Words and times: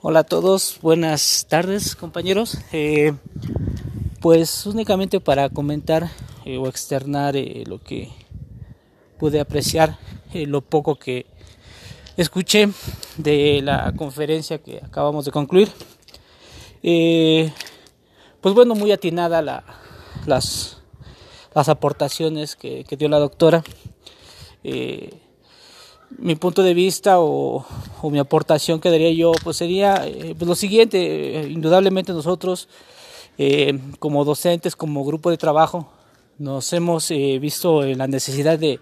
Hola 0.00 0.20
a 0.20 0.24
todos, 0.24 0.78
buenas 0.80 1.46
tardes 1.48 1.96
compañeros. 1.96 2.56
Eh, 2.70 3.14
pues 4.20 4.64
únicamente 4.64 5.18
para 5.18 5.48
comentar 5.48 6.08
eh, 6.44 6.56
o 6.56 6.68
externar 6.68 7.34
eh, 7.34 7.64
lo 7.66 7.82
que 7.82 8.08
pude 9.18 9.40
apreciar, 9.40 9.98
lo 10.32 10.60
poco 10.60 10.94
que 10.94 11.26
escuché 12.16 12.68
de 13.16 13.60
la 13.60 13.92
conferencia 13.96 14.58
que 14.58 14.78
acabamos 14.78 15.24
de 15.24 15.32
concluir. 15.32 15.68
pues 16.80 18.54
bueno, 18.54 18.76
muy 18.76 18.92
atinada 18.92 19.42
la, 19.42 19.64
las, 20.26 20.78
las 21.52 21.68
aportaciones 21.68 22.54
que, 22.54 22.84
que 22.84 22.96
dio 22.96 23.08
la 23.08 23.18
doctora 23.18 23.64
mi 26.18 26.36
punto 26.36 26.62
de 26.62 26.74
vista 26.74 27.18
o, 27.18 27.66
mi 28.04 28.18
aportación 28.18 28.80
que 28.80 28.90
daría 28.90 29.10
yo 29.12 29.32
pues 29.42 29.56
sería 29.56 30.06
eh, 30.06 30.34
pues 30.38 30.48
lo 30.48 30.54
siguiente. 30.54 31.40
Eh, 31.40 31.48
indudablemente 31.48 32.12
nosotros 32.12 32.68
eh, 33.36 33.78
como 33.98 34.24
docentes 34.24 34.76
como 34.76 35.04
grupo 35.04 35.30
de 35.30 35.36
trabajo 35.36 35.88
nos 36.38 36.72
hemos 36.72 37.08
visto 37.08 37.82
en 37.82 37.98
la 37.98 38.06
necesidad 38.06 38.60
de, 38.60 38.78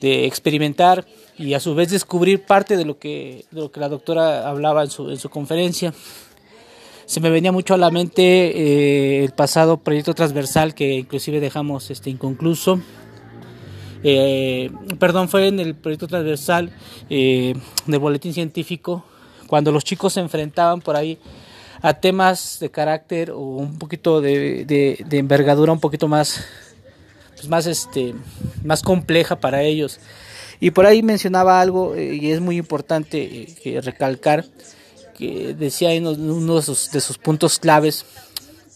de, 0.00 0.26
experimentar 0.26 1.06
y 1.38 1.54
a 1.54 1.60
su 1.60 1.74
vez 1.74 1.90
descubrir 1.90 2.44
parte 2.44 2.76
de 2.76 2.84
lo 2.84 2.98
que, 2.98 3.46
de 3.50 3.62
lo 3.62 3.72
que 3.72 3.80
la 3.80 3.88
doctora 3.88 4.46
hablaba 4.46 4.82
en 4.82 4.90
su, 4.90 5.08
en 5.08 5.16
su 5.16 5.30
conferencia. 5.30 5.94
Se 7.06 7.20
me 7.20 7.30
venía 7.30 7.52
mucho 7.52 7.72
a 7.72 7.78
la 7.78 7.90
mente 7.90 9.24
el 9.24 9.32
pasado 9.32 9.78
proyecto 9.78 10.14
transversal 10.14 10.74
que 10.74 10.96
inclusive 10.96 11.40
dejamos 11.40 11.90
este 11.90 12.10
inconcluso 12.10 12.82
eh, 14.02 14.70
perdón, 14.98 15.28
fue 15.28 15.48
en 15.48 15.60
el 15.60 15.74
proyecto 15.74 16.06
transversal 16.06 16.70
eh, 17.10 17.54
del 17.86 17.98
boletín 17.98 18.32
científico, 18.32 19.04
cuando 19.46 19.72
los 19.72 19.84
chicos 19.84 20.12
se 20.12 20.20
enfrentaban 20.20 20.80
por 20.80 20.96
ahí 20.96 21.18
a 21.80 21.94
temas 21.94 22.58
de 22.60 22.70
carácter 22.70 23.30
o 23.30 23.40
un 23.40 23.78
poquito 23.78 24.20
de, 24.20 25.04
envergadura 25.10 25.72
un 25.72 25.80
poquito 25.80 26.08
más, 26.08 26.44
pues 27.36 27.48
más, 27.48 27.66
este, 27.66 28.14
más 28.64 28.82
compleja 28.82 29.36
para 29.36 29.62
ellos. 29.62 30.00
Y 30.60 30.72
por 30.72 30.86
ahí 30.86 31.02
mencionaba 31.02 31.60
algo 31.60 31.94
eh, 31.94 32.16
y 32.16 32.30
es 32.32 32.40
muy 32.40 32.56
importante 32.56 33.46
eh, 33.64 33.80
recalcar 33.80 34.44
que 35.16 35.54
decía 35.54 35.92
en 35.92 36.06
uno 36.06 36.56
de 36.56 36.62
sus, 36.62 36.90
de 36.90 37.00
sus 37.00 37.18
puntos 37.18 37.58
claves 37.58 38.04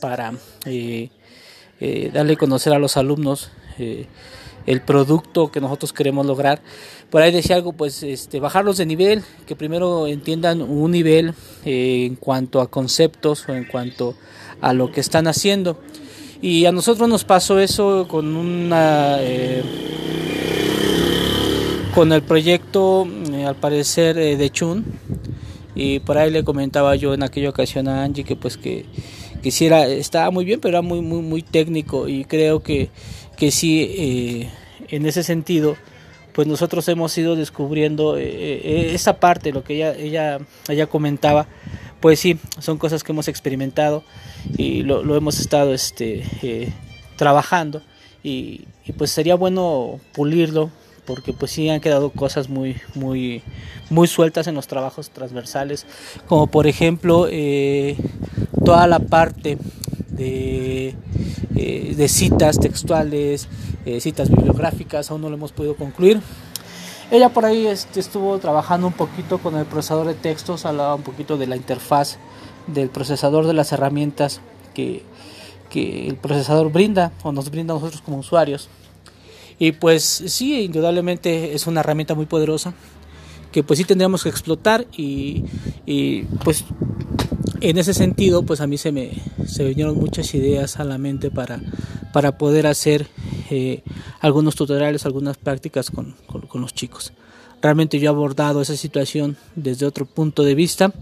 para 0.00 0.32
darle 2.12 2.32
a 2.32 2.36
conocer 2.36 2.72
a 2.72 2.78
los 2.78 2.96
alumnos 2.96 3.50
el 4.68 4.82
producto 4.82 5.50
que 5.50 5.62
nosotros 5.62 5.94
queremos 5.94 6.26
lograr. 6.26 6.60
Por 7.10 7.22
ahí 7.22 7.32
decía 7.32 7.56
algo, 7.56 7.72
pues 7.72 8.02
este, 8.02 8.38
bajarlos 8.38 8.76
de 8.76 8.84
nivel, 8.84 9.22
que 9.46 9.56
primero 9.56 10.06
entiendan 10.06 10.60
un 10.60 10.90
nivel 10.90 11.32
eh, 11.64 12.04
en 12.04 12.16
cuanto 12.16 12.60
a 12.60 12.70
conceptos 12.70 13.48
o 13.48 13.54
en 13.54 13.64
cuanto 13.64 14.14
a 14.60 14.74
lo 14.74 14.92
que 14.92 15.00
están 15.00 15.26
haciendo. 15.26 15.80
Y 16.42 16.66
a 16.66 16.72
nosotros 16.72 17.08
nos 17.08 17.24
pasó 17.24 17.58
eso 17.58 18.06
con 18.08 18.36
una... 18.36 19.16
Eh, 19.20 19.62
con 21.94 22.12
el 22.12 22.22
proyecto, 22.22 23.08
eh, 23.32 23.46
al 23.46 23.56
parecer, 23.56 24.16
de 24.16 24.50
Chun. 24.50 24.84
Y 25.74 26.00
por 26.00 26.18
ahí 26.18 26.30
le 26.30 26.44
comentaba 26.44 26.94
yo 26.94 27.14
en 27.14 27.22
aquella 27.22 27.48
ocasión 27.48 27.88
a 27.88 28.04
Angie 28.04 28.24
que 28.24 28.36
pues 28.36 28.58
que 28.58 28.84
quisiera, 29.38 29.86
estaba 29.86 30.30
muy 30.30 30.44
bien, 30.44 30.60
pero 30.60 30.78
era 30.78 30.82
muy, 30.82 31.00
muy, 31.00 31.22
muy 31.22 31.42
técnico 31.42 32.08
y 32.08 32.24
creo 32.24 32.62
que 32.62 32.90
que 33.38 33.52
sí, 33.52 33.82
eh, 33.96 34.50
en 34.88 35.06
ese 35.06 35.22
sentido, 35.22 35.76
pues 36.32 36.48
nosotros 36.48 36.86
hemos 36.88 37.16
ido 37.16 37.36
descubriendo 37.36 38.18
eh, 38.18 38.24
eh, 38.24 38.90
esa 38.94 39.20
parte, 39.20 39.52
lo 39.52 39.62
que 39.62 39.76
ella, 39.76 39.94
ella, 39.94 40.38
ella 40.68 40.86
comentaba, 40.88 41.46
pues 42.00 42.18
sí, 42.18 42.38
son 42.58 42.78
cosas 42.78 43.04
que 43.04 43.12
hemos 43.12 43.28
experimentado 43.28 44.02
y 44.56 44.82
lo, 44.82 45.16
hemos 45.16 45.38
estado 45.38 45.72
este, 45.72 46.72
trabajando 47.16 47.80
y, 48.22 48.62
pues 48.96 49.10
sería 49.10 49.36
bueno 49.36 50.00
pulirlo 50.12 50.70
porque 51.08 51.32
pues 51.32 51.50
sí 51.50 51.68
han 51.68 51.80
quedado 51.80 52.10
cosas 52.10 52.48
muy 52.48 52.76
muy 52.94 53.42
muy 53.90 54.06
sueltas 54.06 54.46
en 54.46 54.54
los 54.54 54.68
trabajos 54.68 55.10
transversales 55.10 55.86
como 56.28 56.46
por 56.46 56.68
ejemplo 56.68 57.26
toda 58.64 58.86
la 58.86 59.00
parte 59.00 59.58
de 60.10 60.94
eh, 61.60 61.94
de 61.96 62.06
citas 62.06 62.60
textuales, 62.60 63.48
eh, 63.84 64.00
citas 64.00 64.30
bibliográficas, 64.30 65.10
aún 65.10 65.22
no 65.22 65.28
lo 65.28 65.34
hemos 65.34 65.50
podido 65.50 65.74
concluir. 65.74 66.20
Ella 67.10 67.30
por 67.30 67.44
ahí 67.44 67.66
este, 67.66 67.98
estuvo 67.98 68.38
trabajando 68.38 68.86
un 68.86 68.92
poquito 68.92 69.38
con 69.38 69.56
el 69.56 69.66
procesador 69.66 70.06
de 70.06 70.14
textos, 70.14 70.64
hablaba 70.64 70.94
un 70.94 71.02
poquito 71.02 71.36
de 71.36 71.48
la 71.48 71.56
interfaz 71.56 72.18
del 72.68 72.90
procesador 72.90 73.48
de 73.48 73.54
las 73.54 73.72
herramientas 73.72 74.40
que, 74.72 75.02
que 75.68 76.06
el 76.06 76.14
procesador 76.14 76.70
brinda 76.70 77.10
o 77.24 77.32
nos 77.32 77.50
brinda 77.50 77.74
a 77.74 77.78
nosotros 77.78 78.02
como 78.02 78.18
usuarios. 78.18 78.68
Y 79.58 79.72
pues 79.72 80.04
sí, 80.04 80.62
indudablemente 80.62 81.54
es 81.54 81.66
una 81.66 81.80
herramienta 81.80 82.14
muy 82.14 82.26
poderosa 82.26 82.74
que 83.52 83.62
pues 83.62 83.78
sí 83.78 83.84
tendríamos 83.84 84.22
que 84.22 84.28
explotar 84.28 84.86
y, 84.96 85.44
y 85.86 86.22
pues 86.44 86.64
en 87.60 87.78
ese 87.78 87.94
sentido, 87.94 88.42
pues 88.42 88.60
a 88.60 88.66
mí 88.66 88.78
se 88.78 88.92
me, 88.92 89.10
se 89.46 89.64
vinieron 89.64 89.96
muchas 89.96 90.34
ideas 90.34 90.78
a 90.78 90.84
la 90.84 90.98
mente 90.98 91.30
para, 91.30 91.60
para 92.12 92.38
poder 92.38 92.66
hacer 92.66 93.08
eh, 93.50 93.82
algunos 94.20 94.54
tutoriales, 94.54 95.06
algunas 95.06 95.36
prácticas 95.36 95.90
con, 95.90 96.14
con, 96.26 96.60
los 96.60 96.74
chicos. 96.74 97.12
Realmente 97.60 97.98
yo 97.98 98.06
he 98.06 98.08
abordado 98.08 98.60
esa 98.60 98.76
situación 98.76 99.36
desde 99.56 99.86
otro 99.86 100.06
punto 100.06 100.44
de 100.44 100.54
vista, 100.54 100.92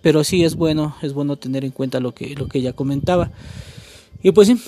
pero 0.00 0.24
sí 0.24 0.44
es 0.44 0.54
bueno, 0.54 0.96
es 1.02 1.12
bueno 1.12 1.36
tener 1.36 1.64
en 1.64 1.72
cuenta 1.72 2.00
lo 2.00 2.14
que, 2.14 2.34
lo 2.34 2.48
que 2.48 2.58
ella 2.58 2.72
comentaba. 2.72 3.30
Y 4.22 4.32
pues 4.32 4.48
sí, 4.48 4.60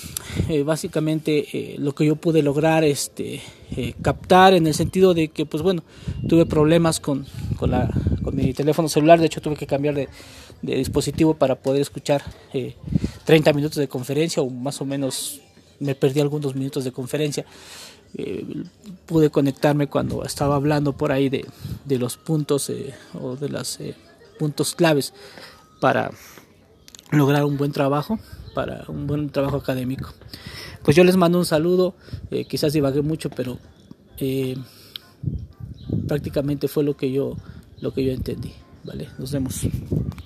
eh, 0.49 0.63
básicamente 0.63 1.45
eh, 1.51 1.75
lo 1.77 1.93
que 1.93 2.05
yo 2.05 2.15
pude 2.15 2.41
lograr 2.41 2.85
este, 2.85 3.41
captar 4.01 4.53
en 4.53 4.65
el 4.65 4.73
sentido 4.73 5.13
de 5.13 5.27
que, 5.27 5.45
pues 5.45 5.61
bueno, 5.61 5.83
tuve 6.27 6.45
problemas 6.45 7.01
con, 7.01 7.25
con, 7.57 7.71
la, 7.71 7.89
con 8.23 8.35
mi 8.35 8.53
teléfono 8.53 8.87
celular, 8.87 9.19
de 9.19 9.25
hecho 9.25 9.41
tuve 9.41 9.57
que 9.57 9.67
cambiar 9.67 9.95
de, 9.95 10.07
de 10.61 10.75
dispositivo 10.75 11.33
para 11.33 11.55
poder 11.55 11.81
escuchar 11.81 12.23
30 13.25 13.49
eh, 13.49 13.53
minutos 13.53 13.77
de 13.77 13.87
conferencia 13.87 14.41
o 14.41 14.49
más 14.49 14.81
o 14.81 14.85
menos 14.85 15.41
me 15.79 15.95
perdí 15.95 16.19
algunos 16.19 16.55
minutos 16.55 16.83
de 16.83 16.91
conferencia. 16.91 17.45
Eh, 18.15 18.45
pude 19.05 19.29
conectarme 19.29 19.87
cuando 19.87 20.23
estaba 20.23 20.55
hablando 20.55 20.93
por 20.93 21.11
ahí 21.11 21.29
de, 21.29 21.45
de 21.85 21.97
los 21.97 22.17
puntos 22.17 22.69
eh, 22.69 22.93
o 23.19 23.35
de 23.35 23.49
los 23.49 23.79
puntos 24.37 24.75
claves 24.75 25.13
para 25.79 26.11
lograr 27.11 27.45
un 27.45 27.57
buen 27.57 27.71
trabajo, 27.71 28.19
para 28.53 28.85
un 28.87 29.07
buen 29.07 29.29
trabajo 29.29 29.57
académico. 29.57 30.13
Pues 30.83 30.95
yo 30.97 31.03
les 31.03 31.15
mando 31.15 31.37
un 31.37 31.45
saludo, 31.45 31.95
quizás 32.47 32.73
divagué 32.73 33.01
mucho, 33.01 33.29
pero 33.29 33.59
prácticamente 36.07 36.67
fue 36.67 36.83
lo 36.83 36.95
que 36.95 37.11
yo 37.11 37.37
lo 37.81 37.93
que 37.93 38.03
yo 38.05 38.11
entendí. 38.11 38.53
Vale, 38.83 39.09
nos 39.17 39.31
vemos. 39.31 39.61